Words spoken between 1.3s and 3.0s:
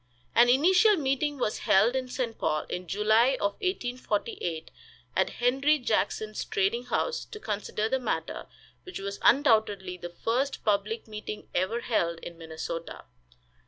was held in St. Paul, in